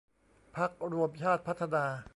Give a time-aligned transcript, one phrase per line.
[0.55, 1.85] พรรครวมชาติพัฒนา